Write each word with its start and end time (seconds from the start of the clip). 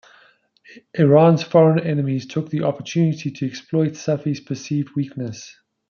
Iran's 0.95 1.43
foreign 1.43 1.79
enemies 1.79 2.25
took 2.25 2.49
the 2.49 2.63
opportunity 2.63 3.29
to 3.29 3.45
exploit 3.45 3.91
Safi's 3.91 4.39
perceived 4.39 4.95
weakness. 4.95 5.55